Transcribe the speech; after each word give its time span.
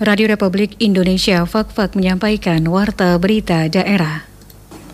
Radio 0.00 0.32
Republik 0.32 0.80
Indonesia 0.80 1.44
Fak-Fak 1.44 1.92
menyampaikan 1.92 2.64
Warta 2.64 3.20
Berita 3.20 3.68
Daerah. 3.68 4.24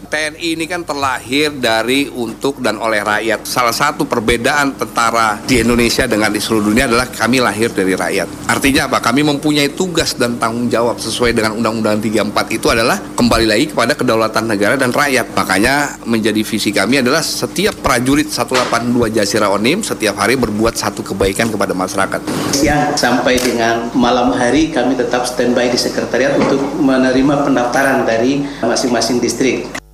TNI 0.06 0.56
ini 0.56 0.64
kan 0.70 0.86
terlahir 0.86 1.50
dari, 1.52 2.06
untuk, 2.08 2.62
dan 2.62 2.78
oleh 2.78 3.02
rakyat. 3.02 3.42
Salah 3.44 3.74
satu 3.74 4.06
perbedaan 4.06 4.78
tentara 4.78 5.42
di 5.42 5.60
Indonesia 5.60 6.06
dengan 6.06 6.30
di 6.30 6.38
seluruh 6.38 6.70
dunia 6.70 6.86
adalah 6.86 7.10
kami 7.10 7.42
lahir 7.42 7.74
dari 7.74 7.92
rakyat. 7.92 8.48
Artinya 8.48 8.86
apa? 8.86 9.02
Kami 9.02 9.26
mempunyai 9.26 9.74
tugas 9.74 10.14
dan 10.14 10.38
tanggung 10.38 10.70
jawab 10.70 11.02
sesuai 11.02 11.34
dengan 11.34 11.58
Undang-Undang 11.58 11.98
34 12.30 12.56
itu 12.56 12.66
adalah 12.70 12.96
kembali 13.18 13.46
lagi 13.46 13.64
kepada 13.74 13.92
kedaulatan 13.98 14.44
negara 14.46 14.74
dan 14.78 14.94
rakyat. 14.94 15.34
Makanya 15.34 16.00
menjadi 16.06 16.40
visi 16.46 16.70
kami 16.70 17.02
adalah 17.02 17.20
setiap 17.20 17.74
prajurit 17.82 18.30
182 18.30 19.10
Jasira 19.10 19.50
Onim 19.50 19.82
setiap 19.82 20.16
hari 20.22 20.38
berbuat 20.38 20.78
satu 20.78 21.02
kebaikan 21.02 21.50
kepada 21.50 21.74
masyarakat. 21.74 22.20
Siang 22.54 22.94
sampai 22.94 23.36
dengan 23.42 23.90
malam 23.92 24.30
hari 24.32 24.70
kami 24.70 24.94
tetap 24.94 25.26
standby 25.26 25.68
di 25.68 25.78
sekretariat 25.78 26.38
untuk 26.38 26.62
menerima 26.78 27.44
pendaftaran 27.46 28.06
dari 28.06 28.44
masing-masing 28.62 29.18
distrik. 29.18 29.85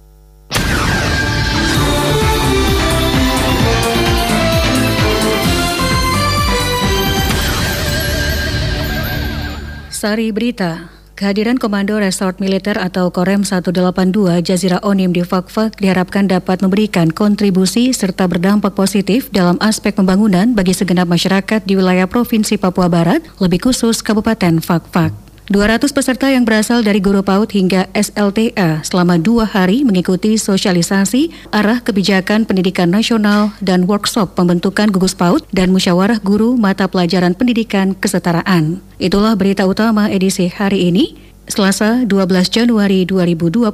Sari 10.03 10.35
Berita, 10.35 10.91
kehadiran 11.15 11.63
Komando 11.63 11.95
Resort 11.95 12.43
Militer 12.43 12.75
atau 12.75 13.15
Korem 13.15 13.47
182 13.47 14.43
Jazira 14.43 14.83
Onim 14.83 15.15
di 15.15 15.23
Fakfak 15.23 15.79
diharapkan 15.79 16.27
dapat 16.27 16.59
memberikan 16.59 17.07
kontribusi 17.07 17.95
serta 17.95 18.27
berdampak 18.27 18.75
positif 18.75 19.31
dalam 19.31 19.55
aspek 19.63 19.95
pembangunan 19.95 20.59
bagi 20.59 20.75
segenap 20.75 21.07
masyarakat 21.07 21.63
di 21.63 21.79
wilayah 21.79 22.11
Provinsi 22.11 22.59
Papua 22.59 22.91
Barat, 22.91 23.23
lebih 23.39 23.71
khusus 23.71 24.03
Kabupaten 24.03 24.59
Fakfak. 24.59 25.32
200 25.51 25.91
peserta 25.91 26.31
yang 26.31 26.47
berasal 26.47 26.87
dari 26.87 27.03
guru 27.03 27.27
PAUD 27.27 27.51
hingga 27.51 27.91
SLTA 27.99 28.87
selama 28.87 29.19
dua 29.19 29.43
hari 29.43 29.83
mengikuti 29.83 30.39
sosialisasi 30.39 31.35
arah 31.51 31.83
kebijakan 31.83 32.47
pendidikan 32.47 32.95
nasional 32.95 33.51
dan 33.59 33.91
workshop 33.91 34.39
pembentukan 34.39 34.87
gugus 34.95 35.19
PAUD 35.19 35.43
dan 35.51 35.75
musyawarah 35.75 36.23
guru 36.23 36.55
mata 36.55 36.87
pelajaran 36.87 37.35
pendidikan 37.35 37.99
kesetaraan. 37.99 38.79
Itulah 39.03 39.35
berita 39.35 39.67
utama 39.67 40.07
edisi 40.15 40.47
hari 40.47 40.87
ini, 40.95 41.19
Selasa 41.51 42.07
12 42.07 42.47
Januari 42.47 43.03
2021, 43.03 43.67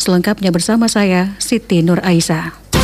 selengkapnya 0.00 0.48
bersama 0.48 0.88
saya 0.88 1.36
Siti 1.36 1.84
Nur 1.84 2.00
Aisyah. 2.00 2.77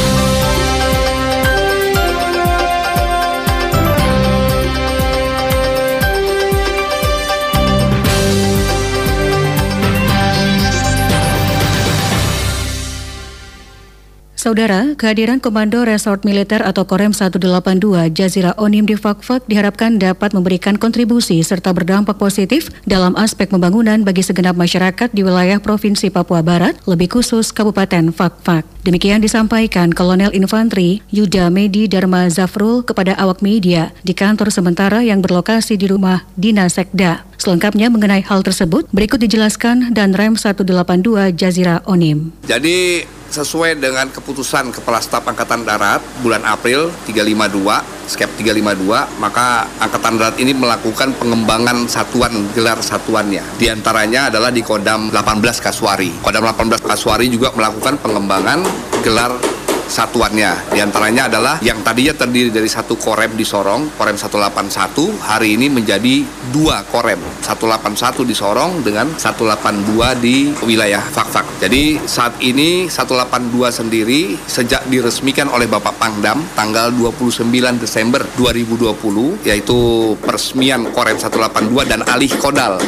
Saudara, 14.44 14.92
kehadiran 15.00 15.40
Komando 15.40 15.88
Resort 15.88 16.20
Militer 16.28 16.60
atau 16.60 16.84
Korem 16.84 17.16
182 17.16 18.12
Jazira 18.12 18.52
Onim 18.60 18.84
di 18.84 18.92
Fakfak 18.92 19.48
diharapkan 19.48 19.96
dapat 19.96 20.36
memberikan 20.36 20.76
kontribusi 20.76 21.40
serta 21.40 21.72
berdampak 21.72 22.20
positif 22.20 22.68
dalam 22.84 23.16
aspek 23.16 23.48
pembangunan 23.48 24.04
bagi 24.04 24.20
segenap 24.20 24.52
masyarakat 24.52 25.08
di 25.16 25.24
wilayah 25.24 25.64
Provinsi 25.64 26.12
Papua 26.12 26.44
Barat, 26.44 26.76
lebih 26.84 27.16
khusus 27.16 27.56
Kabupaten 27.56 28.12
Fakfak. 28.12 28.73
Demikian 28.84 29.24
disampaikan 29.24 29.88
Kolonel 29.96 30.28
Infantri 30.36 31.00
Yuda 31.08 31.48
Medi 31.48 31.88
Dharma 31.88 32.28
Zafrul 32.28 32.84
kepada 32.84 33.16
awak 33.16 33.40
media 33.40 33.96
di 34.04 34.12
kantor 34.12 34.52
sementara 34.52 35.00
yang 35.00 35.24
berlokasi 35.24 35.80
di 35.80 35.88
rumah 35.88 36.28
Dinas 36.36 36.76
Sekda. 36.76 37.24
Selengkapnya 37.40 37.88
mengenai 37.88 38.20
hal 38.20 38.44
tersebut, 38.44 38.84
berikut 38.92 39.24
dijelaskan 39.24 39.96
dan 39.96 40.12
Rem 40.12 40.36
182 40.36 41.32
Jazira 41.32 41.80
Onim. 41.88 42.36
Jadi 42.44 43.08
sesuai 43.34 43.82
dengan 43.82 44.06
keputusan 44.14 44.70
Kepala 44.70 45.02
Staf 45.02 45.26
Angkatan 45.26 45.66
Darat 45.66 45.98
bulan 46.22 46.46
April 46.46 46.94
352, 47.10 47.82
SKEP 48.06 48.30
352, 48.46 49.18
maka 49.18 49.66
Angkatan 49.82 50.14
Darat 50.14 50.36
ini 50.38 50.54
melakukan 50.54 51.10
pengembangan 51.18 51.90
satuan 51.90 52.30
gelar 52.54 52.78
satuannya. 52.78 53.42
Di 53.58 53.66
antaranya 53.74 54.30
adalah 54.30 54.54
di 54.54 54.62
Kodam 54.62 55.10
18 55.10 55.42
Kaswari. 55.58 56.14
Kodam 56.22 56.46
18 56.46 56.78
Kaswari 56.78 57.26
juga 57.26 57.50
melakukan 57.58 57.98
pengembangan 57.98 58.62
gelar 59.02 59.54
satuannya. 59.94 60.74
Di 60.74 60.80
antaranya 60.80 61.28
adalah 61.28 61.54
yang 61.60 61.80
tadinya 61.84 62.16
terdiri 62.16 62.50
dari 62.50 62.66
satu 62.66 62.96
korem 62.96 63.36
di 63.36 63.44
Sorong, 63.44 63.94
korem 63.94 64.16
181, 64.16 65.22
hari 65.22 65.54
ini 65.56 65.70
menjadi 65.70 66.24
dua 66.50 66.82
korem. 66.88 67.20
181 67.44 68.24
di 68.24 68.34
Sorong 68.34 68.82
dengan 68.82 69.12
182 69.14 70.18
di 70.18 70.50
wilayah 70.64 71.00
Fakfak. 71.00 71.62
Jadi 71.62 72.00
saat 72.08 72.40
ini 72.42 72.88
182 72.88 73.70
sendiri 73.70 74.34
sejak 74.48 74.88
diresmikan 74.88 75.46
oleh 75.52 75.68
Bapak 75.68 75.96
Pangdam 76.00 76.42
tanggal 76.56 76.90
29 76.90 77.46
Desember 77.78 78.24
2020 78.34 79.46
yaitu 79.46 79.78
peresmian 80.18 80.88
korem 80.90 81.16
182 81.16 81.86
dan 81.86 82.00
alih 82.08 82.32
kodal 82.40 82.80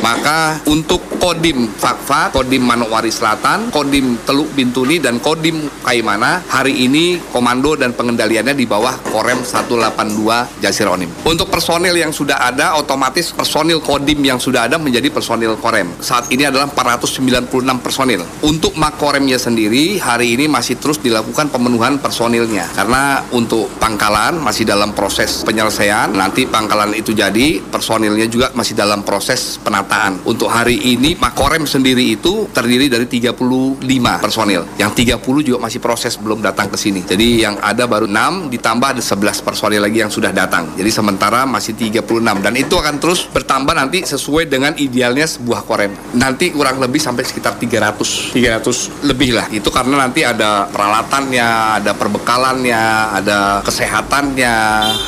maka 0.00 0.62
untuk 0.70 1.02
Kodim 1.18 1.66
Fakfa, 1.74 2.30
Kodim 2.30 2.62
Manokwari 2.62 3.10
Selatan, 3.10 3.74
Kodim 3.74 4.22
Teluk 4.22 4.54
Bintuni, 4.54 5.02
dan 5.02 5.18
Kodim 5.18 5.66
Kaimana 5.82 6.40
hari 6.46 6.86
ini 6.86 7.18
komando 7.34 7.74
dan 7.74 7.90
pengendaliannya 7.92 8.54
di 8.54 8.64
bawah 8.64 8.94
Korem 9.10 9.42
182 9.42 10.62
Jasir 10.62 10.86
Onim. 10.86 11.10
Untuk 11.26 11.50
personil 11.50 11.92
yang 11.98 12.14
sudah 12.14 12.38
ada, 12.38 12.78
otomatis 12.78 13.34
personil 13.34 13.82
Kodim 13.82 14.22
yang 14.22 14.38
sudah 14.38 14.70
ada 14.70 14.78
menjadi 14.78 15.10
personil 15.10 15.58
Korem. 15.58 15.90
Saat 15.98 16.30
ini 16.30 16.46
adalah 16.46 16.70
496 16.70 17.82
personil. 17.82 18.22
Untuk 18.46 18.78
Makoremnya 18.78 19.36
sendiri, 19.42 19.98
hari 19.98 20.38
ini 20.38 20.46
masih 20.46 20.78
terus 20.78 21.02
dilakukan 21.02 21.50
pemenuhan 21.50 21.98
personilnya. 21.98 22.70
Karena 22.78 23.26
untuk 23.34 23.66
pangkalan 23.82 24.38
masih 24.38 24.62
dalam 24.62 24.94
proses 24.94 25.42
penyelesaian, 25.42 26.14
nanti 26.14 26.46
pangkalan 26.46 26.94
itu 26.94 27.10
jadi, 27.10 27.58
personilnya 27.58 28.30
juga 28.30 28.54
masih 28.54 28.78
dalam 28.78 29.02
proses 29.02 29.58
penataan 29.58 29.87
Untuk 30.28 30.52
hari 30.52 30.76
ini 30.94 31.16
Makorem 31.16 31.64
sendiri 31.64 32.14
itu 32.14 32.46
terdiri 32.52 32.92
dari 32.92 33.08
35 33.08 33.80
personil. 34.20 34.62
Yang 34.76 34.92
30 35.16 35.48
juga 35.48 35.58
masih 35.64 35.80
proses 35.80 36.14
belum 36.20 36.44
datang 36.44 36.68
ke 36.68 36.76
sini. 36.76 37.00
Jadi 37.02 37.42
yang 37.42 37.56
ada 37.58 37.88
baru 37.88 38.04
6 38.04 38.52
ditambah 38.52 38.88
ada 38.98 39.02
11 39.02 39.40
personil 39.40 39.80
lagi 39.80 40.04
yang 40.04 40.12
sudah 40.12 40.30
datang. 40.30 40.68
Jadi 40.76 40.90
sementara 40.92 41.48
masih 41.48 41.72
36 41.72 42.44
dan 42.44 42.52
itu 42.54 42.74
akan 42.76 43.00
terus 43.00 43.24
bertambah 43.26 43.72
nanti 43.72 44.04
sesuai 44.04 44.46
dengan 44.48 44.76
idealnya 44.76 45.24
sebuah 45.24 45.64
korem. 45.64 45.92
Nanti 46.14 46.52
kurang 46.52 46.78
lebih 46.78 47.00
sampai 47.00 47.24
sekitar 47.24 47.56
300. 47.56 48.36
300 48.36 49.08
lebih 49.08 49.34
lah. 49.34 49.46
Itu 49.48 49.72
karena 49.72 50.04
nanti 50.04 50.22
ada 50.22 50.68
peralatannya, 50.68 51.80
ada 51.80 51.92
perbekalannya, 51.96 52.82
ada 53.22 53.38
kesehatannya 53.64 54.56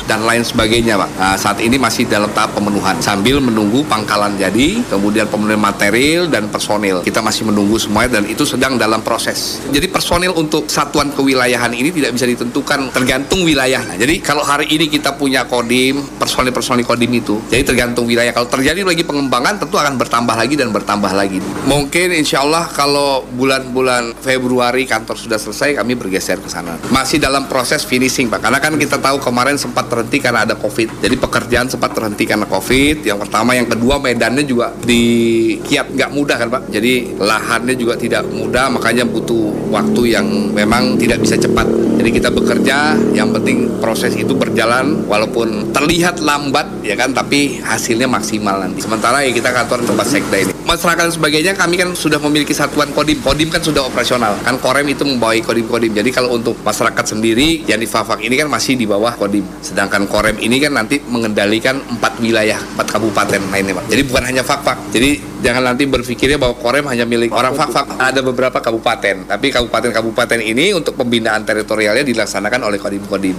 dan 0.09 0.19
lain 0.25 0.43
sebagainya, 0.43 0.97
Pak. 0.97 1.09
Nah, 1.17 1.35
saat 1.37 1.57
ini 1.61 1.77
masih 1.77 2.09
dalam 2.09 2.31
tahap 2.33 2.57
pemenuhan 2.57 2.97
sambil 2.99 3.37
menunggu 3.39 3.85
pangkalan 3.85 4.35
jadi 4.39 4.70
kemudian 4.87 5.27
pemenuhan 5.27 5.59
material 5.59 6.31
dan 6.31 6.47
personil. 6.47 7.03
Kita 7.03 7.19
masih 7.19 7.51
menunggu 7.51 7.75
semuanya 7.75 8.19
dan 8.19 8.31
itu 8.31 8.47
sedang 8.47 8.79
dalam 8.79 9.03
proses. 9.03 9.59
Jadi 9.73 9.91
personil 9.91 10.31
untuk 10.31 10.71
satuan 10.71 11.11
kewilayahan 11.11 11.71
ini 11.75 11.91
tidak 11.91 12.15
bisa 12.15 12.25
ditentukan 12.29 12.93
tergantung 12.95 13.43
wilayah. 13.43 13.83
Nah, 13.83 13.97
jadi 13.99 14.21
kalau 14.21 14.45
hari 14.45 14.69
ini 14.71 14.87
kita 14.87 15.17
punya 15.17 15.43
kodim, 15.49 15.99
personil-personil 16.21 16.85
kodim 16.85 17.11
itu, 17.11 17.41
jadi 17.49 17.65
tergantung 17.65 18.05
wilayah. 18.05 18.31
Kalau 18.31 18.47
terjadi 18.47 18.85
lagi 18.85 19.01
pengembangan 19.01 19.65
tentu 19.65 19.75
akan 19.81 19.97
bertambah 19.97 20.35
lagi 20.37 20.55
dan 20.55 20.69
bertambah 20.69 21.11
lagi. 21.11 21.41
Mungkin 21.65 22.13
insya 22.13 22.45
Allah 22.45 22.69
kalau 22.69 23.25
bulan-bulan 23.33 24.13
Februari 24.21 24.85
kantor 24.85 25.17
sudah 25.17 25.41
selesai 25.41 25.81
kami 25.81 25.97
bergeser 25.97 26.37
ke 26.37 26.49
sana. 26.51 26.77
Masih 26.93 27.17
dalam 27.17 27.49
proses 27.49 27.81
finishing 27.81 28.29
Pak, 28.29 28.45
karena 28.45 28.61
kan 28.61 28.77
kita 28.77 29.01
tahu 29.01 29.17
kemarin 29.17 29.57
sempat 29.57 29.89
terhenti 29.89 30.21
karena 30.21 30.45
ada 30.45 30.53
COVID. 30.53 31.01
Jadi 31.01 31.15
pekerjaan 31.17 31.65
sempat 31.65 31.97
terhenti 31.97 32.29
karena 32.29 32.45
COVID. 32.45 33.01
Yang 33.01 33.19
pertama, 33.25 33.57
yang 33.57 33.65
kedua 33.65 33.97
medannya 33.97 34.45
juga 34.45 34.60
juga 34.61 34.77
di 34.85 35.03
kiat 35.65 35.97
nggak 35.97 36.11
mudah 36.13 36.37
kan 36.37 36.47
Pak. 36.53 36.63
Jadi 36.69 37.17
lahannya 37.17 37.73
juga 37.73 37.97
tidak 37.97 38.29
mudah, 38.29 38.69
makanya 38.69 39.09
butuh 39.09 39.73
waktu 39.73 40.13
yang 40.13 40.27
memang 40.53 41.01
tidak 41.01 41.17
bisa 41.25 41.33
cepat. 41.41 41.65
Jadi 41.97 42.09
kita 42.13 42.29
bekerja, 42.29 42.93
yang 43.17 43.33
penting 43.33 43.81
proses 43.81 44.13
itu 44.13 44.37
berjalan 44.37 45.05
walaupun 45.09 45.73
terlihat 45.73 46.21
lambat 46.21 46.69
ya 46.85 46.93
kan, 46.93 47.09
tapi 47.09 47.57
hasilnya 47.65 48.05
maksimal 48.05 48.61
nanti. 48.61 48.85
Sementara 48.85 49.25
ya 49.25 49.33
kita 49.33 49.49
kantor 49.49 49.81
tempat 49.81 50.05
sekda 50.05 50.37
ini. 50.37 50.50
Masyarakat 50.61 51.09
dan 51.09 51.13
sebagainya 51.13 51.53
kami 51.57 51.75
kan 51.81 51.89
sudah 51.97 52.21
memiliki 52.21 52.53
satuan 52.53 52.93
kodim. 52.93 53.17
Kodim 53.19 53.49
kan 53.49 53.59
sudah 53.59 53.81
operasional. 53.81 54.37
Kan 54.45 54.61
Korem 54.61 54.85
itu 54.93 55.01
membawa 55.01 55.33
kodim-kodim. 55.41 55.91
Jadi 55.97 56.09
kalau 56.13 56.37
untuk 56.37 56.53
masyarakat 56.61 57.17
sendiri 57.17 57.65
yang 57.65 57.81
di 57.81 57.89
Fafak 57.89 58.21
ini 58.21 58.37
kan 58.37 58.45
masih 58.45 58.77
di 58.77 58.85
bawah 58.85 59.17
kodim. 59.17 59.41
Sedangkan 59.65 60.05
Korem 60.05 60.37
ini 60.37 60.61
kan 60.61 60.77
nanti 60.77 61.01
mengendalikan 61.01 61.81
empat 61.81 62.21
wilayah, 62.21 62.61
empat 62.77 62.87
kabupaten 62.93 63.41
lainnya 63.49 63.73
Pak. 63.81 63.85
Jadi 63.89 64.01
bukan 64.05 64.23
hanya 64.29 64.43
Fak-Fak. 64.45 64.93
Jadi 64.93 65.41
jangan 65.41 65.73
nanti 65.73 65.83
berpikirnya 65.89 66.37
bahwa 66.37 66.53
Korem 66.61 66.85
hanya 66.87 67.09
milik 67.09 67.33
orang 67.33 67.57
Fak-Fak. 67.57 67.97
Ada 67.97 68.21
beberapa 68.21 68.61
kabupaten, 68.61 69.25
tapi 69.25 69.49
kabupaten-kabupaten 69.49 70.39
ini 70.45 70.77
untuk 70.77 70.93
pembinaan 70.93 71.41
teritorialnya 71.41 72.05
dilaksanakan 72.05 72.69
oleh 72.69 72.77
Kodim-Kodim. 72.77 73.37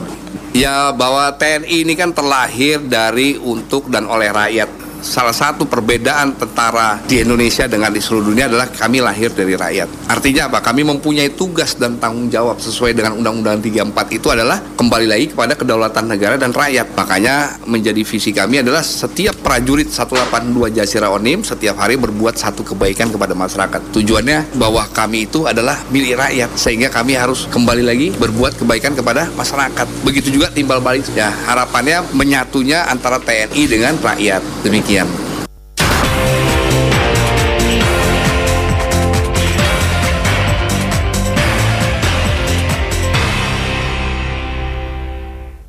Ya 0.53 0.93
bahwa 0.93 1.33
TNI 1.33 1.89
ini 1.89 1.97
kan 1.97 2.13
terlahir 2.13 2.77
dari 2.85 3.41
untuk 3.41 3.89
dan 3.89 4.05
oleh 4.05 4.29
rakyat 4.29 4.92
salah 5.03 5.35
satu 5.35 5.67
perbedaan 5.67 6.39
tentara 6.39 7.03
di 7.05 7.21
Indonesia 7.21 7.67
dengan 7.67 7.91
di 7.91 7.99
seluruh 7.99 8.31
dunia 8.31 8.47
adalah 8.47 8.71
kami 8.71 9.03
lahir 9.03 9.35
dari 9.35 9.59
rakyat. 9.59 10.09
Artinya 10.09 10.49
apa? 10.49 10.63
Kami 10.63 10.87
mempunyai 10.87 11.35
tugas 11.35 11.75
dan 11.77 11.99
tanggung 11.99 12.31
jawab 12.31 12.63
sesuai 12.63 12.95
dengan 12.95 13.19
Undang-Undang 13.19 13.61
34 13.61 14.17
itu 14.17 14.29
adalah 14.31 14.63
kembali 14.63 15.07
lagi 15.11 15.27
kepada 15.35 15.59
kedaulatan 15.59 16.07
negara 16.07 16.39
dan 16.39 16.55
rakyat. 16.55 16.95
Makanya 16.95 17.59
menjadi 17.67 18.01
visi 18.07 18.31
kami 18.31 18.63
adalah 18.63 18.81
setiap 18.81 19.35
prajurit 19.43 19.91
182 19.91 20.73
Jasira 20.73 21.11
Onim 21.11 21.43
setiap 21.43 21.83
hari 21.83 21.99
berbuat 21.99 22.39
satu 22.39 22.63
kebaikan 22.63 23.11
kepada 23.11 23.35
masyarakat. 23.35 23.93
Tujuannya 23.93 24.55
bahwa 24.57 24.87
kami 24.95 25.27
itu 25.27 25.45
adalah 25.51 25.83
milik 25.91 26.17
rakyat 26.17 26.55
sehingga 26.55 26.89
kami 26.89 27.19
harus 27.19 27.51
kembali 27.51 27.83
lagi 27.83 28.09
berbuat 28.15 28.63
kebaikan 28.63 28.95
kepada 28.95 29.27
masyarakat. 29.35 29.87
Begitu 30.07 30.39
juga 30.39 30.49
timbal 30.55 30.79
balik 30.79 31.09
ya 31.13 31.35
harapannya 31.51 32.07
menyatunya 32.15 32.87
antara 32.87 33.19
TNI 33.19 33.63
dengan 33.67 33.99
rakyat. 33.99 34.43
Demikian. 34.63 34.92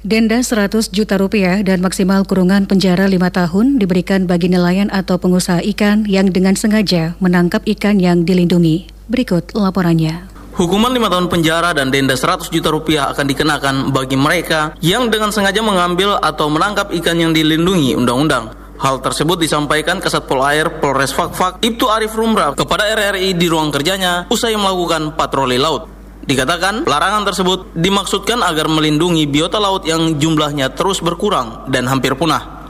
Denda 0.04 0.44
100 0.44 0.92
juta 0.92 1.16
rupiah 1.16 1.64
dan 1.64 1.80
maksimal 1.80 2.28
kurungan 2.28 2.68
penjara 2.68 3.08
5 3.08 3.18
tahun 3.32 3.80
diberikan 3.80 4.28
bagi 4.28 4.52
nelayan 4.52 4.92
atau 4.92 5.16
pengusaha 5.16 5.64
ikan 5.72 6.04
yang 6.04 6.28
dengan 6.28 6.60
sengaja 6.60 7.16
menangkap 7.24 7.64
ikan 7.64 8.04
yang 8.04 8.28
dilindungi. 8.28 8.92
Berikut 9.08 9.56
laporannya. 9.56 10.28
Hukuman 10.60 10.92
5 10.92 11.08
tahun 11.08 11.28
penjara 11.32 11.72
dan 11.72 11.90
denda 11.90 12.20
100 12.20 12.52
juta 12.52 12.70
rupiah 12.70 13.10
akan 13.16 13.26
dikenakan 13.26 13.76
bagi 13.90 14.20
mereka 14.20 14.76
yang 14.84 15.08
dengan 15.08 15.32
sengaja 15.32 15.64
mengambil 15.64 16.20
atau 16.20 16.52
menangkap 16.52 16.92
ikan 16.92 17.18
yang 17.18 17.32
dilindungi 17.32 17.96
undang-undang. 17.96 18.63
Hal 18.74 19.06
tersebut 19.06 19.38
disampaikan 19.38 20.02
Kasat 20.02 20.26
Pol 20.26 20.42
Air 20.42 20.82
Polres 20.82 21.14
Fakfak 21.14 21.62
Ibtu 21.62 21.86
Arif 21.94 22.18
Rumra 22.18 22.58
kepada 22.58 22.90
RRI 22.90 23.38
di 23.38 23.46
ruang 23.46 23.70
kerjanya 23.70 24.26
usai 24.34 24.58
melakukan 24.58 25.14
patroli 25.14 25.62
laut. 25.62 25.86
Dikatakan 26.24 26.88
larangan 26.88 27.28
tersebut 27.28 27.76
dimaksudkan 27.78 28.42
agar 28.42 28.72
melindungi 28.72 29.30
biota 29.30 29.60
laut 29.62 29.86
yang 29.86 30.18
jumlahnya 30.18 30.74
terus 30.74 31.04
berkurang 31.04 31.70
dan 31.70 31.86
hampir 31.86 32.16
punah. 32.18 32.64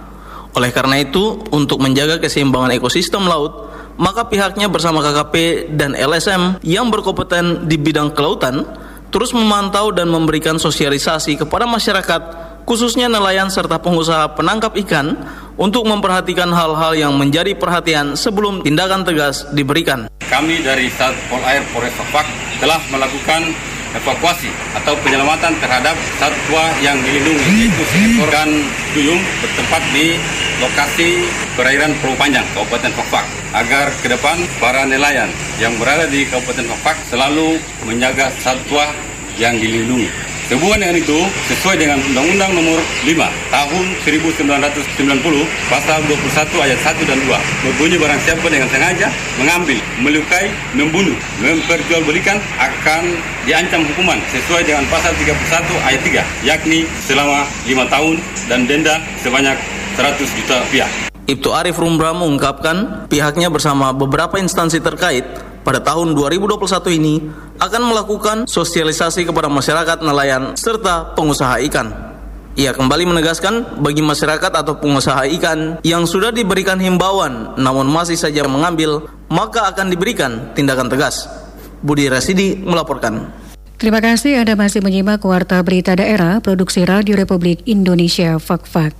Oleh 0.53 0.69
karena 0.69 1.01
itu, 1.01 1.41
untuk 1.49 1.81
menjaga 1.81 2.21
keseimbangan 2.21 2.77
ekosistem 2.77 3.25
laut, 3.25 3.73
maka 3.97 4.25
pihaknya 4.25 4.69
bersama 4.69 5.01
KKP 5.01 5.69
dan 5.73 5.93
LSM 5.97 6.61
yang 6.65 6.89
berkompeten 6.89 7.69
di 7.69 7.77
bidang 7.77 8.13
kelautan 8.13 8.65
terus 9.13 9.29
memantau 9.37 9.93
dan 9.93 10.09
memberikan 10.09 10.57
sosialisasi 10.57 11.37
kepada 11.37 11.69
masyarakat 11.69 12.42
khususnya 12.63 13.11
nelayan 13.11 13.47
serta 13.51 13.79
pengusaha 13.79 14.35
penangkap 14.35 14.75
ikan 14.87 15.15
untuk 15.59 15.85
memperhatikan 15.85 16.49
hal-hal 16.49 16.97
yang 16.97 17.13
menjadi 17.15 17.53
perhatian 17.53 18.17
sebelum 18.17 18.65
tindakan 18.65 19.05
tegas 19.05 19.45
diberikan. 19.53 20.09
Kami 20.25 20.65
dari 20.65 20.89
Satpol 20.89 21.43
Air 21.45 21.61
Polres 21.69 21.93
Fak 22.09 22.25
telah 22.57 22.81
melakukan 22.89 23.53
evakuasi 23.93 24.49
atau 24.73 24.97
penyelamatan 25.05 25.53
terhadap 25.61 25.93
satwa 26.17 26.65
yang 26.81 26.97
dilindungi 27.05 27.69
yaitu 27.69 27.83
seekor 27.93 28.29
dan 28.33 28.49
duyung 28.97 29.21
bertempat 29.41 29.83
di 29.93 30.17
lokasi 30.57 31.29
perairan 31.53 31.93
Pulau 32.01 32.17
Panjang, 32.17 32.45
Kabupaten 32.57 32.93
Fakfak 32.97 33.25
agar 33.53 33.93
ke 34.01 34.07
depan 34.09 34.37
para 34.57 34.89
nelayan 34.89 35.29
yang 35.61 35.77
berada 35.77 36.09
di 36.09 36.25
Kabupaten 36.25 36.65
Fakfak 36.73 36.97
selalu 37.13 37.61
menjaga 37.85 38.33
satwa 38.41 38.89
yang 39.37 39.57
dilindungi. 39.57 40.22
Sehubungan 40.43 40.83
dengan 40.83 40.99
itu, 40.99 41.19
sesuai 41.47 41.79
dengan 41.79 42.03
Undang-Undang 42.03 42.51
Nomor 42.51 42.79
5 43.07 43.15
Tahun 43.47 43.85
1990, 44.03 45.71
Pasal 45.71 46.03
21 46.03 46.65
Ayat 46.67 46.79
1 46.83 46.99
dan 47.07 47.19
2, 47.23 47.63
berbunyi 47.63 47.95
barang 47.95 48.21
siapa 48.27 48.47
dengan 48.51 48.67
sengaja 48.67 49.07
mengambil, 49.39 49.79
melukai, 50.03 50.51
membunuh, 50.75 51.15
memperjualbelikan 51.39 52.43
akan 52.59 53.03
diancam 53.47 53.87
hukuman 53.87 54.19
sesuai 54.35 54.67
dengan 54.67 54.83
Pasal 54.91 55.15
31 55.15 55.31
Ayat 55.87 56.01
3, 56.03 56.21
yakni 56.43 56.83
selama 57.07 57.47
5 57.63 57.87
tahun 57.87 58.15
dan 58.51 58.59
denda 58.67 58.99
sebanyak 59.23 59.55
100 59.95 60.37
juta 60.43 60.59
rupiah. 60.59 60.89
Ibtu 61.23 61.55
Arif 61.55 61.79
Rumra 61.79 62.11
mengungkapkan 62.11 63.07
pihaknya 63.07 63.47
bersama 63.47 63.95
beberapa 63.95 64.35
instansi 64.35 64.83
terkait 64.83 65.23
pada 65.63 65.79
tahun 65.79 66.11
2021 66.11 66.99
ini 66.99 67.15
akan 67.63 67.81
melakukan 67.87 68.37
sosialisasi 68.43 69.23
kepada 69.23 69.47
masyarakat 69.47 70.03
nelayan 70.03 70.59
serta 70.59 71.15
pengusaha 71.15 71.63
ikan. 71.71 71.87
Ia 72.53 72.75
kembali 72.75 73.09
menegaskan 73.09 73.81
bagi 73.81 74.03
masyarakat 74.03 74.51
atau 74.51 74.77
pengusaha 74.77 75.25
ikan 75.39 75.81
yang 75.81 76.05
sudah 76.05 76.29
diberikan 76.29 76.77
himbauan 76.77 77.55
namun 77.57 77.89
masih 77.89 78.19
saja 78.19 78.45
mengambil, 78.45 79.07
maka 79.31 79.71
akan 79.71 79.89
diberikan 79.89 80.51
tindakan 80.53 80.91
tegas. 80.91 81.25
Budi 81.81 82.11
Rasidi 82.11 82.59
melaporkan. 82.59 83.31
Terima 83.79 83.99
kasih 83.99 84.43
Anda 84.43 84.55
masih 84.55 84.79
menyimak 84.85 85.23
Warta 85.25 85.59
Berita 85.65 85.97
Daerah 85.97 86.39
Produksi 86.39 86.85
Radio 86.85 87.17
Republik 87.17 87.65
Indonesia 87.65 88.37
Fak-Fak. 88.37 88.95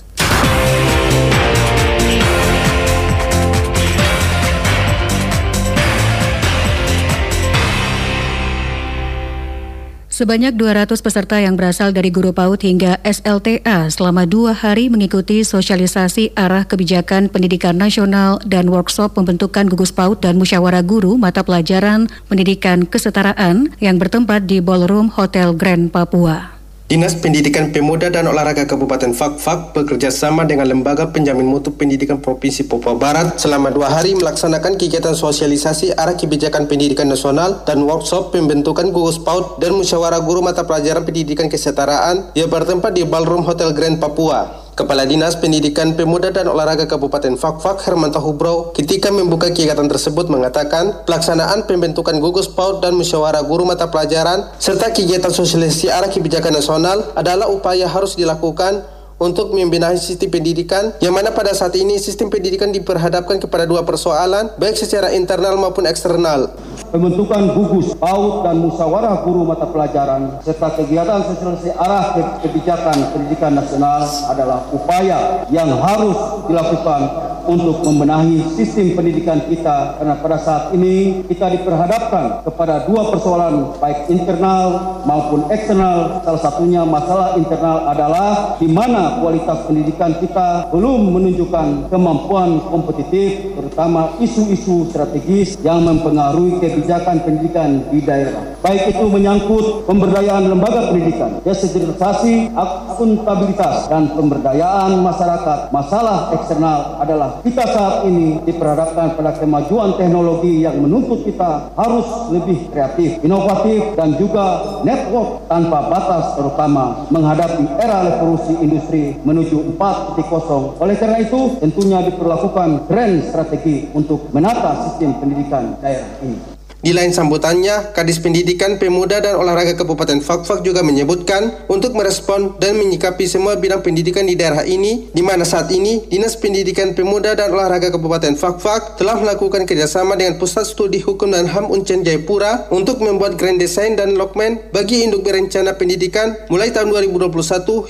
Sebanyak 10.13 10.61
200 10.61 10.93
peserta 11.01 11.41
yang 11.41 11.57
berasal 11.57 11.89
dari 11.89 12.13
guru 12.13 12.37
PAUD 12.37 12.61
hingga 12.69 13.01
SLTA 13.01 13.89
selama 13.89 14.29
dua 14.29 14.53
hari 14.53 14.85
mengikuti 14.85 15.41
sosialisasi 15.41 16.37
arah 16.37 16.69
kebijakan 16.69 17.33
pendidikan 17.33 17.73
nasional 17.81 18.37
dan 18.45 18.69
workshop 18.69 19.17
pembentukan 19.17 19.65
gugus 19.65 19.89
PAUD 19.89 20.21
dan 20.21 20.37
musyawarah 20.37 20.85
guru 20.85 21.17
mata 21.17 21.41
pelajaran 21.41 22.13
pendidikan 22.29 22.85
kesetaraan 22.85 23.73
yang 23.81 23.97
bertempat 23.97 24.45
di 24.45 24.61
Ballroom 24.61 25.09
Hotel 25.09 25.49
Grand 25.57 25.89
Papua. 25.89 26.52
Dinas 26.83 27.15
Pendidikan 27.15 27.71
Pemuda 27.71 28.11
dan 28.11 28.27
Olahraga 28.27 28.67
Kabupaten 28.67 29.15
Fakfak 29.15 29.71
bekerja 29.71 30.11
sama 30.11 30.43
dengan 30.43 30.67
Lembaga 30.67 31.07
Penjamin 31.07 31.47
Mutu 31.47 31.71
Pendidikan 31.71 32.19
Provinsi 32.19 32.67
Papua 32.67 32.91
Barat 32.99 33.39
selama 33.39 33.71
dua 33.71 33.87
hari 33.87 34.11
melaksanakan 34.19 34.75
kegiatan 34.75 35.15
sosialisasi 35.15 35.95
arah 35.95 36.19
kebijakan 36.19 36.67
pendidikan 36.67 37.07
nasional 37.07 37.63
dan 37.63 37.87
workshop 37.87 38.35
pembentukan 38.35 38.91
gugus 38.91 39.15
PAUD 39.15 39.63
dan 39.63 39.79
musyawarah 39.79 40.19
guru 40.27 40.43
mata 40.43 40.67
pelajaran 40.67 41.07
pendidikan 41.07 41.47
kesetaraan 41.47 42.35
yang 42.35 42.51
bertempat 42.51 42.91
di 42.91 43.07
Ballroom 43.07 43.47
Hotel 43.47 43.71
Grand 43.71 43.95
Papua. 43.95 44.62
Kepala 44.73 45.05
Dinas 45.05 45.37
Pendidikan 45.37 45.93
Pemuda 45.93 46.33
dan 46.33 46.49
Olahraga 46.49 46.89
Kabupaten 46.89 47.37
Fakfak 47.37 47.85
Hermanto 47.85 48.17
Hubrau 48.17 48.73
ketika 48.73 49.13
membuka 49.13 49.53
kegiatan 49.53 49.85
tersebut 49.85 50.33
mengatakan 50.33 51.05
pelaksanaan 51.05 51.69
pembentukan 51.69 52.17
gugus 52.17 52.49
PAUD 52.49 52.81
dan 52.81 52.97
musyawarah 52.97 53.45
guru 53.45 53.69
mata 53.69 53.93
pelajaran 53.93 54.49
serta 54.57 54.89
kegiatan 54.89 55.29
sosialisasi 55.29 55.93
arah 55.93 56.09
kebijakan 56.09 56.57
nasional 56.57 57.05
adalah 57.13 57.53
upaya 57.53 57.85
harus 57.85 58.17
dilakukan 58.17 58.81
untuk 59.23 59.55
membenahi 59.55 59.95
sistem 59.95 60.27
pendidikan 60.35 60.91
yang 60.99 61.15
mana 61.15 61.31
pada 61.31 61.55
saat 61.55 61.71
ini 61.79 61.95
sistem 61.95 62.27
pendidikan 62.27 62.75
diperhadapkan 62.75 63.39
kepada 63.39 63.63
dua 63.63 63.87
persoalan 63.87 64.51
baik 64.59 64.75
secara 64.75 65.15
internal 65.15 65.55
maupun 65.55 65.87
eksternal. 65.87 66.51
Pembentukan 66.91 67.57
gugus 67.57 67.95
PAUD 67.97 68.45
dan 68.45 68.59
musyawarah 68.59 69.23
guru 69.23 69.47
mata 69.47 69.65
pelajaran 69.65 70.37
serta 70.45 70.77
kegiatan 70.77 71.25
sosialisasi 71.25 71.71
arah 71.73 72.19
kebijakan 72.43 72.97
pendidikan 73.15 73.55
nasional 73.55 74.03
adalah 74.29 74.67
upaya 74.69 75.47
yang 75.49 75.71
harus 75.79 76.19
dilakukan 76.51 77.32
untuk 77.47 77.83
membenahi 77.83 78.39
sistem 78.55 78.95
pendidikan 78.95 79.39
kita 79.47 79.99
karena 79.99 80.15
pada 80.19 80.37
saat 80.39 80.63
ini 80.75 81.23
kita 81.27 81.51
diperhadapkan 81.59 82.43
kepada 82.47 82.87
dua 82.87 83.11
persoalan 83.11 83.75
baik 83.77 84.09
internal 84.09 84.99
maupun 85.03 85.47
eksternal. 85.51 86.23
Salah 86.23 86.41
satunya 86.41 86.81
masalah 86.83 87.35
internal 87.39 87.87
adalah 87.87 88.55
di 88.59 88.67
mana 88.69 89.19
kualitas 89.19 89.65
pendidikan 89.67 90.15
kita 90.19 90.71
belum 90.71 91.13
menunjukkan 91.13 91.91
kemampuan 91.91 92.59
kompetitif 92.67 93.55
terutama 93.73 94.21
isu-isu 94.21 94.85
strategis 94.93 95.57
yang 95.65 95.81
mempengaruhi 95.81 96.61
kebijakan 96.61 97.25
pendidikan 97.25 97.81
di 97.89 98.05
daerah 98.05 98.53
baik 98.61 98.93
itu 98.93 99.05
menyangkut 99.09 99.89
pemberdayaan 99.89 100.45
lembaga 100.45 100.93
pendidikan 100.93 101.41
desentralisasi 101.41 102.53
akuntabilitas 102.53 103.89
dan 103.89 104.13
pemberdayaan 104.13 105.01
masyarakat 105.01 105.73
masalah 105.73 106.37
eksternal 106.37 107.01
adalah 107.01 107.41
kita 107.41 107.65
saat 107.65 108.05
ini 108.05 108.45
diperhadapkan 108.45 109.17
pada 109.17 109.41
kemajuan 109.41 109.97
teknologi 109.97 110.61
yang 110.61 110.77
menuntut 110.77 111.25
kita 111.25 111.73
harus 111.73 112.05
lebih 112.29 112.69
kreatif, 112.69 113.17
inovatif, 113.25 113.97
dan 113.97 114.13
juga 114.21 114.77
network 114.85 115.49
tanpa 115.49 115.89
batas 115.89 116.37
terutama 116.37 117.09
menghadapi 117.09 117.65
era 117.81 118.05
revolusi 118.05 118.53
industri 118.61 119.17
menuju 119.25 119.75
4.0. 119.81 120.77
Oleh 120.77 120.95
karena 120.99 121.17
itu, 121.23 121.57
tentunya 121.57 122.05
diperlakukan 122.05 122.85
grand 122.85 123.17
strategi 123.25 123.62
untuk 123.95 124.29
menata 124.35 124.89
sistem 124.89 125.15
pendidikan 125.23 125.79
daerah 125.79 126.19
ini. 126.19 126.53
Di 126.83 126.91
lain 126.91 127.15
sambutannya, 127.15 127.95
Kadis 127.95 128.19
Pendidikan, 128.19 128.75
Pemuda 128.75 129.23
dan 129.23 129.39
Olahraga 129.39 129.71
Kabupaten 129.71 130.19
Fakfak 130.19 130.67
juga 130.67 130.83
menyebutkan 130.83 131.63
untuk 131.71 131.95
merespon 131.95 132.59
dan 132.59 132.75
menyikapi 132.75 133.23
semua 133.23 133.55
bidang 133.55 133.79
pendidikan 133.79 134.27
di 134.27 134.35
daerah 134.35 134.67
ini, 134.67 135.07
di 135.15 135.23
mana 135.23 135.47
saat 135.47 135.71
ini 135.71 136.03
Dinas 136.11 136.35
Pendidikan, 136.35 136.91
Pemuda 136.91 137.39
dan 137.39 137.55
Olahraga 137.55 137.87
Kabupaten 137.87 138.35
Fakfak 138.35 138.99
telah 138.99 139.15
melakukan 139.15 139.63
kerjasama 139.63 140.19
dengan 140.19 140.35
Pusat 140.35 140.75
Studi 140.75 140.99
Hukum 140.99 141.31
dan 141.31 141.47
HAM 141.47 141.71
Uncen 141.71 142.03
Jayapura 142.03 142.67
untuk 142.67 142.99
membuat 142.99 143.39
grand 143.39 143.63
design 143.63 143.95
dan 143.95 144.19
lokmen 144.19 144.67
bagi 144.75 145.07
induk 145.07 145.23
berencana 145.23 145.79
pendidikan 145.79 146.35
mulai 146.51 146.75
tahun 146.75 146.91
2021 146.91 147.31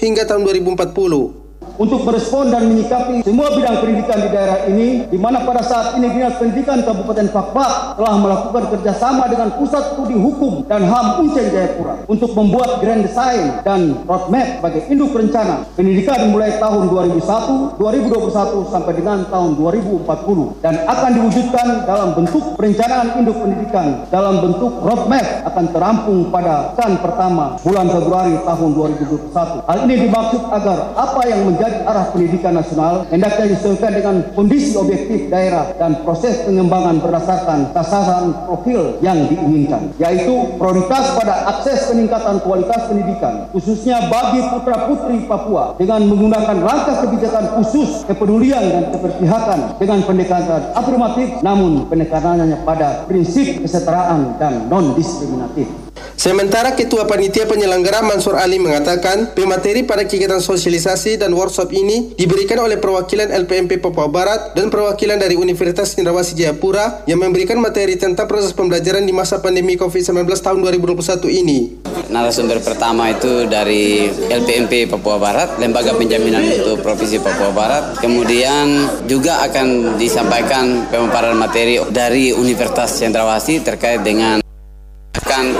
hingga 0.06 0.30
tahun 0.30 0.46
2040 0.46 1.42
untuk 1.82 2.06
merespon 2.06 2.53
dan 2.53 2.70
menyikapi 2.70 3.25
semua 3.25 3.50
bidang 3.50 3.82
pendidikan 3.82 4.18
di 4.22 4.30
daerah 4.30 4.60
ini, 4.70 5.10
di 5.10 5.18
mana 5.18 5.42
pada 5.42 5.65
saat 5.65 5.98
ini 5.98 6.08
Dinas 6.13 6.38
Pendidikan 6.38 6.86
Kabupaten 6.86 7.27
Fakfak 7.34 7.98
telah 7.98 8.15
melakukan 8.22 8.63
kerjasama 8.77 9.25
dengan 9.25 9.50
Pusat 9.58 9.84
Studi 9.98 10.13
Hukum 10.13 10.70
dan 10.70 10.86
HAM 10.86 11.25
Uncen 11.25 11.50
Jayapura 11.50 12.06
untuk 12.06 12.32
membuat 12.38 12.77
grand 12.77 13.01
design 13.01 13.65
dan 13.65 14.06
roadmap 14.06 14.62
bagi 14.62 14.86
induk 14.94 15.18
rencana 15.18 15.65
pendidikan 15.74 16.30
mulai 16.30 16.62
tahun 16.62 16.94
2001, 16.94 17.82
2021 17.82 18.74
sampai 18.74 18.94
dengan 18.94 19.18
tahun 19.27 19.58
2040 19.58 20.62
dan 20.62 20.75
akan 20.86 21.12
diwujudkan 21.18 21.68
dalam 21.89 22.10
bentuk 22.13 22.44
perencanaan 22.53 23.08
induk 23.18 23.38
pendidikan 23.42 24.06
dalam 24.13 24.46
bentuk 24.46 24.77
roadmap 24.86 25.25
akan 25.50 25.65
terampung 25.74 26.20
pada 26.30 26.77
tahun 26.77 27.01
pertama 27.01 27.58
bulan 27.65 27.88
Februari 27.89 28.36
tahun 28.46 28.70
2021. 28.77 29.70
Hal 29.70 29.77
ini 29.89 29.96
dimaksud 30.06 30.42
agar 30.53 30.77
apa 30.94 31.22
yang 31.25 31.42
menjadi 31.50 31.62
menjadi 31.63 31.88
arah 31.88 32.12
pendidikan 32.12 32.53
nasional 32.60 33.08
hendaknya 33.08 33.55
disesuaikan 33.55 33.91
dengan 33.96 34.15
kondisi 34.36 34.75
objektif 34.75 35.32
daerah 35.32 35.72
dan 35.79 36.03
proses 36.03 36.43
pengembangan 36.43 37.00
berdasarkan 37.00 37.72
sasaran 37.72 38.36
profil 38.43 39.00
yang 39.00 39.32
diinginkan, 39.32 39.96
yaitu 39.96 40.60
prioritas 40.60 41.15
pada 41.15 41.48
akses 41.55 41.88
peningkatan 41.88 42.43
kualitas 42.43 42.91
pendidikan, 42.91 43.48
khususnya 43.55 44.12
bagi 44.12 44.43
putra-putri 44.43 45.24
Papua 45.24 45.79
dengan 45.79 46.03
menggunakan 46.03 46.58
langkah 46.60 47.08
kebijakan 47.08 47.63
khusus 47.63 48.03
kepedulian 48.12 48.60
dan 48.60 48.84
keberpihakan 48.91 49.60
dengan 49.79 50.00
pendekatan 50.03 50.62
afirmatif 50.75 51.39
namun 51.39 51.88
penekanannya 51.88 52.60
pada 52.67 53.08
prinsip 53.08 53.63
kesetaraan 53.63 54.36
dan 54.36 54.67
non-diskriminatif. 54.67 55.82
Sementara 56.24 56.72
Ketua 56.72 57.03
Panitia 57.03 57.44
Penyelenggara 57.44 58.00
Mansur 58.00 58.39
Ali 58.39 58.56
mengatakan, 58.56 59.36
pemateri 59.36 59.84
pada 59.84 60.08
kegiatan 60.08 60.39
sosialisasi 60.39 61.20
dan 61.20 61.36
workshop 61.36 61.75
ini 61.75 62.15
diberikan 62.15 62.63
oleh 62.63 62.80
perwakilan 62.80 63.27
LPMP 63.44 63.75
Papua 63.84 64.08
Barat 64.08 64.56
dan 64.56 64.72
perwakilan 64.72 65.20
dari 65.20 65.36
Universitas 65.36 65.92
Cendrawasih 65.92 66.39
Jayapura 66.39 67.03
yang 67.12 67.20
memberikan 67.20 67.60
materi 67.60 68.00
tentang 68.00 68.32
proses 68.32 68.56
pembelajaran 68.56 69.03
di 69.03 69.12
masa 69.12 69.44
pandemi 69.44 69.75
COVID-19 69.75 70.24
tahun 70.39 70.63
2021 70.63 71.27
ini. 71.27 71.75
Narasumber 72.08 72.63
pertama 72.63 73.12
itu 73.12 73.44
dari 73.44 74.08
LPMP 74.08 74.88
Papua 74.88 75.20
Barat, 75.20 75.60
Lembaga 75.60 75.92
Penjaminan 75.92 76.39
untuk 76.39 76.88
Provinsi 76.88 77.20
Papua 77.20 77.51
Barat. 77.51 78.00
Kemudian 78.00 78.88
juga 79.12 79.44
akan 79.44 80.00
disampaikan 80.00 80.88
pemaparan 80.88 81.36
materi 81.36 81.84
dari 81.92 82.32
Universitas 82.32 82.96
Cendrawasih 82.96 83.60
terkait 83.60 84.00
dengan 84.08 84.42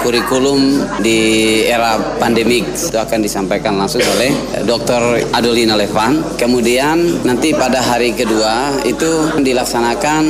kurikulum 0.04 0.86
di 1.02 1.20
era 1.66 1.98
pandemik 2.22 2.70
itu 2.74 2.98
akan 2.98 3.20
disampaikan 3.24 3.74
langsung 3.80 4.04
oleh 4.18 4.30
Dr. 4.68 5.34
Adolina 5.34 5.74
Levan. 5.74 6.38
Kemudian 6.38 7.26
nanti 7.26 7.56
pada 7.56 7.82
hari 7.82 8.14
kedua 8.14 8.84
itu 8.86 9.40
dilaksanakan 9.42 10.24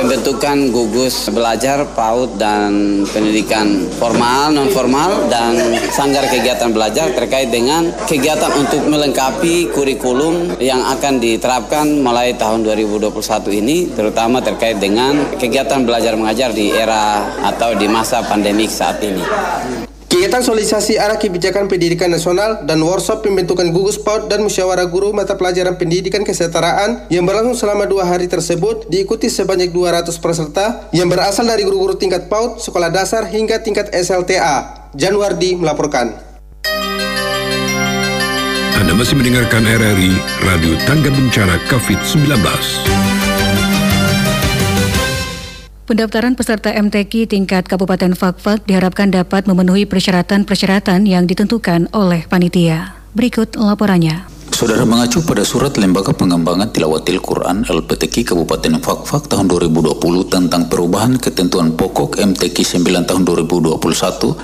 pembentukan 0.00 0.74
gugus 0.74 1.28
belajar 1.30 1.86
PAUD 1.94 2.40
dan 2.40 3.02
pendidikan 3.10 3.86
formal, 3.98 4.50
non 4.54 4.70
formal 4.74 5.28
dan 5.30 5.54
sanggar 5.94 6.26
kegiatan 6.26 6.72
belajar 6.72 7.12
terkait 7.12 7.52
dengan 7.52 7.92
kegiatan 8.06 8.50
untuk 8.56 8.82
melengkapi 8.88 9.70
kurikulum 9.70 10.56
yang 10.58 10.80
akan 10.96 11.20
diterapkan 11.20 11.86
mulai 12.00 12.32
tahun 12.34 12.64
2021 12.64 13.12
ini 13.60 13.90
terutama 13.92 14.40
terkait 14.40 14.80
dengan 14.80 15.36
kegiatan 15.36 15.84
belajar 15.84 16.16
mengajar 16.16 16.50
di 16.56 16.72
era 16.72 17.28
atau 17.44 17.76
di 17.76 17.84
masa 17.90 18.24
pandemik 18.24 18.70
saat 18.70 18.87
saat 18.88 19.04
ini. 19.04 19.20
Kegiatan 20.08 20.40
sosialisasi 20.40 20.96
arah 20.96 21.20
kebijakan 21.20 21.68
pendidikan 21.68 22.08
nasional 22.08 22.64
dan 22.64 22.80
workshop 22.80 23.20
pembentukan 23.28 23.68
gugus 23.76 24.00
PAUD 24.00 24.32
dan 24.32 24.40
musyawarah 24.40 24.88
guru 24.88 25.12
mata 25.12 25.36
pelajaran 25.36 25.76
pendidikan 25.76 26.24
kesetaraan 26.24 27.04
yang 27.12 27.28
berlangsung 27.28 27.68
selama 27.68 27.84
dua 27.84 28.08
hari 28.08 28.24
tersebut 28.24 28.88
diikuti 28.88 29.28
sebanyak 29.28 29.68
200 29.68 30.08
peserta 30.16 30.88
yang 30.96 31.12
berasal 31.12 31.44
dari 31.44 31.60
guru-guru 31.60 31.92
tingkat 32.00 32.32
PAUD, 32.32 32.56
sekolah 32.56 32.88
dasar 32.88 33.28
hingga 33.28 33.60
tingkat 33.60 33.92
SLTA. 33.92 34.88
Januardi 34.96 35.60
melaporkan. 35.60 36.16
Anda 38.80 38.96
masih 38.96 39.20
mendengarkan 39.20 39.68
RRI 39.68 40.16
Radio 40.40 40.72
Tangga 40.88 41.12
Bencana 41.12 41.60
COVID-19. 41.68 42.32
Pendaftaran 45.88 46.36
peserta 46.36 46.68
MTQ 46.68 47.32
tingkat 47.32 47.64
Kabupaten 47.64 48.12
Fakfak 48.12 48.68
diharapkan 48.68 49.08
dapat 49.08 49.48
memenuhi 49.48 49.88
persyaratan-persyaratan 49.88 51.08
yang 51.08 51.24
ditentukan 51.24 51.88
oleh 51.96 52.28
panitia. 52.28 52.92
Berikut 53.16 53.56
laporannya. 53.56 54.37
Saudara 54.58 54.82
mengacu 54.82 55.22
pada 55.22 55.46
surat 55.46 55.70
Lembaga 55.78 56.10
Pengembangan 56.10 56.74
Tilawatil 56.74 57.22
Quran 57.22 57.62
LPTQ 57.62 58.34
Kabupaten 58.34 58.82
Fakfak 58.82 59.30
tahun 59.30 59.46
2020 59.46 60.02
tentang 60.26 60.66
perubahan 60.66 61.14
ketentuan 61.14 61.78
pokok 61.78 62.18
MTQ 62.18 62.82
9 62.82 63.06
tahun 63.06 63.22
2021 63.22 63.78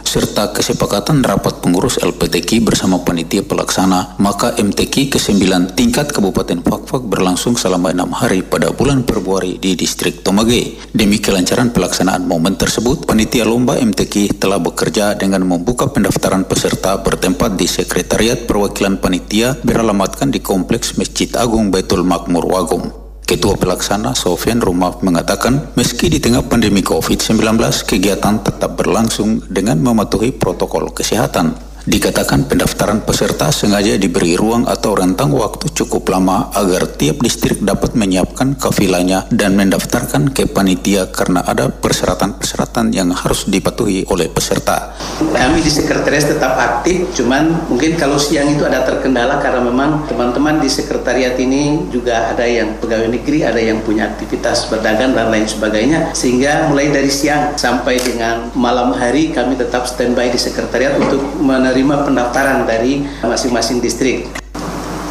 serta 0.07 0.55
kesepakatan 0.55 1.19
rapat 1.27 1.59
pengurus 1.59 1.99
LPTQ 1.99 2.63
bersama 2.63 3.03
panitia 3.03 3.43
pelaksana, 3.43 4.15
maka 4.23 4.55
MTQ 4.55 5.19
ke-9 5.19 5.75
tingkat 5.75 6.15
Kabupaten 6.15 6.63
Fakfak 6.63 7.11
berlangsung 7.11 7.59
selama 7.59 7.91
enam 7.91 8.15
hari 8.15 8.47
pada 8.47 8.71
bulan 8.71 9.03
Februari 9.03 9.59
di 9.59 9.75
distrik 9.75 10.23
Tomage. 10.23 10.95
Demi 10.95 11.19
kelancaran 11.19 11.75
pelaksanaan 11.75 12.23
momen 12.23 12.55
tersebut, 12.55 13.03
panitia 13.03 13.43
lomba 13.43 13.83
MTQ 13.83 14.39
telah 14.39 14.63
bekerja 14.63 15.19
dengan 15.19 15.43
membuka 15.43 15.91
pendaftaran 15.91 16.47
peserta 16.47 17.03
bertempat 17.03 17.59
di 17.59 17.67
Sekretariat 17.67 18.47
Perwakilan 18.47 19.03
Panitia 19.03 19.59
beralamat 19.59 20.04
ditempatkan 20.05 20.37
di 20.37 20.45
Kompleks 20.45 21.01
Masjid 21.01 21.33
Agung 21.33 21.73
Baitul 21.73 22.05
Makmur 22.05 22.45
Wagum. 22.45 22.93
Ketua 23.25 23.57
Pelaksana 23.57 24.13
Sofian 24.13 24.61
Rumaf 24.61 25.01
mengatakan, 25.01 25.73
meski 25.81 26.13
di 26.13 26.21
tengah 26.21 26.45
pandemi 26.45 26.85
COVID-19, 26.85 27.57
kegiatan 27.89 28.37
tetap 28.45 28.77
berlangsung 28.77 29.41
dengan 29.49 29.81
mematuhi 29.81 30.37
protokol 30.37 30.93
kesehatan. 30.93 31.57
Dikatakan 31.85 32.49
pendaftaran 32.49 33.05
peserta 33.05 33.53
sengaja 33.53 34.01
diberi 34.01 34.41
ruang 34.41 34.65
atau 34.65 34.97
rentang 34.97 35.37
waktu 35.37 35.69
cukup 35.69 36.09
lama 36.17 36.49
agar 36.57 36.89
tiap 36.89 37.21
distrik 37.21 37.61
dapat 37.61 37.93
menyiapkan 37.93 38.57
kafilanya 38.57 39.29
dan 39.29 39.53
mendaftarkan 39.53 40.33
ke 40.33 40.49
panitia 40.49 41.13
karena 41.13 41.45
ada 41.45 41.69
persyaratan-persyaratan 41.69 42.89
yang 42.89 43.13
harus 43.13 43.45
dipatuhi 43.45 44.09
oleh 44.09 44.33
peserta. 44.33 44.97
Kami 45.21 45.61
di 45.61 45.69
sekretariat 45.69 46.25
tetap 46.25 46.57
aktif, 46.57 47.05
cuman 47.21 47.69
mungkin 47.69 48.01
kalau 48.01 48.17
siang 48.17 48.49
itu 48.49 48.65
ada 48.65 48.81
terkendala 48.89 49.37
karena 49.45 49.61
memang 49.61 50.09
teman-teman 50.09 50.65
di 50.65 50.73
sekretariat 50.73 51.37
ini 51.37 51.93
juga 51.93 52.33
ada 52.33 52.49
yang 52.49 52.81
pegawai 52.81 53.13
negeri, 53.13 53.45
ada 53.45 53.61
yang 53.61 53.85
punya 53.85 54.09
aktivitas 54.09 54.73
berdagang 54.73 55.13
dan 55.13 55.29
lain 55.29 55.45
sebagainya, 55.45 56.17
sehingga 56.17 56.73
mulai 56.73 56.89
dari 56.89 57.13
siang 57.13 57.61
sampai 57.61 58.01
dengan 58.01 58.49
malam 58.57 58.97
hari 58.97 59.37
kami 59.37 59.61
tetap 59.61 59.85
standby 59.85 60.33
di 60.33 60.41
sekretariat 60.41 60.97
untuk 60.97 61.21
menerima 61.45 61.74
menerima 61.75 62.07
pendaftaran 62.07 62.71
dari 62.71 63.03
masing-masing 63.27 63.83
distrik. 63.83 64.44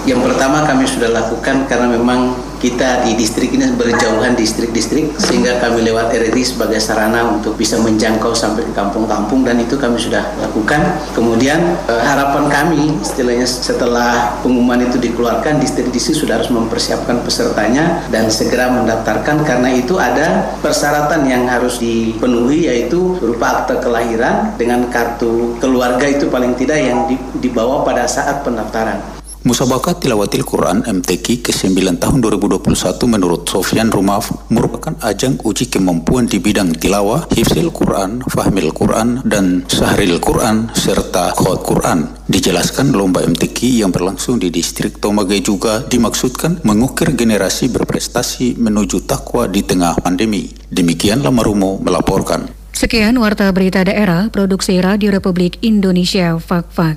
Yang 0.04 0.20
pertama 0.28 0.68
kami 0.68 0.84
sudah 0.84 1.16
lakukan 1.16 1.64
karena 1.72 1.88
memang 1.96 2.36
kita 2.60 3.04
di 3.08 3.16
distrik 3.16 3.56
ini 3.56 3.72
berjauhan 3.76 4.36
distrik-distrik 4.36 5.16
sehingga 5.16 5.64
kami 5.64 5.84
lewat 5.84 6.12
RRI 6.12 6.44
sebagai 6.44 6.80
sarana 6.80 7.28
untuk 7.28 7.56
bisa 7.56 7.80
menjangkau 7.80 8.36
sampai 8.36 8.68
ke 8.68 8.72
kampung-kampung 8.76 9.48
dan 9.48 9.64
itu 9.64 9.80
kami 9.80 9.96
sudah 9.96 10.28
lakukan. 10.44 11.00
Kemudian 11.16 11.60
eh, 11.88 12.04
harapan 12.04 12.52
kami 12.52 13.00
istilahnya 13.00 13.48
setelah 13.48 14.40
pengumuman 14.44 14.84
itu 14.84 15.00
dikeluarkan 15.00 15.64
distrik-distrik 15.64 16.20
sudah 16.20 16.40
harus 16.40 16.52
mempersiapkan 16.52 17.24
pesertanya 17.24 18.04
dan 18.12 18.28
segera 18.28 18.76
mendaftarkan 18.76 19.48
karena 19.48 19.72
itu 19.72 19.96
ada 20.00 20.52
persyaratan 20.60 21.24
yang 21.28 21.48
harus 21.48 21.80
dipenuhi 21.80 22.68
yaitu 22.68 23.16
berupa 23.24 23.64
akte 23.64 23.80
kelahiran 23.80 24.52
dengan 24.60 24.88
kartu 24.92 25.56
keluarga 25.64 26.12
itu 26.12 26.28
paling 26.28 26.60
tidak 26.60 26.80
yang 26.80 27.08
dibawa 27.40 27.88
pada 27.88 28.04
saat 28.04 28.44
pendaftaran. 28.44 29.23
Musabakat 29.44 30.00
Tilawatil 30.00 30.48
Quran 30.48 30.88
MTQ 30.88 31.44
ke-9 31.44 32.00
tahun 32.00 32.24
2021 32.24 32.64
menurut 33.12 33.44
Sofyan 33.44 33.92
Rumaf 33.92 34.48
merupakan 34.48 34.96
ajang 35.04 35.36
uji 35.44 35.68
kemampuan 35.68 36.32
di 36.32 36.40
bidang 36.40 36.72
tilawah, 36.72 37.28
hifzil 37.28 37.68
Quran, 37.76 38.24
fahmil 38.24 38.72
Quran, 38.72 39.20
dan 39.28 39.68
sahril 39.68 40.24
Quran, 40.24 40.72
serta 40.72 41.36
khot 41.36 41.60
Quran. 41.60 42.08
Dijelaskan 42.24 42.96
lomba 42.96 43.20
MTQ 43.28 43.84
yang 43.84 43.92
berlangsung 43.92 44.40
di 44.40 44.48
distrik 44.48 45.04
Tomage 45.04 45.44
juga 45.44 45.84
dimaksudkan 45.92 46.64
mengukir 46.64 47.12
generasi 47.12 47.68
berprestasi 47.68 48.56
menuju 48.56 49.04
takwa 49.04 49.52
di 49.52 49.60
tengah 49.60 50.00
pandemi. 50.00 50.56
Demikian 50.72 51.20
Lamarumo 51.20 51.84
melaporkan. 51.84 52.48
Sekian 52.72 53.20
Warta 53.20 53.52
Berita 53.52 53.84
Daerah, 53.84 54.32
Produksi 54.32 54.80
Radio 54.80 55.12
Republik 55.12 55.60
Indonesia, 55.68 56.40
Fak-Fak. 56.40 56.96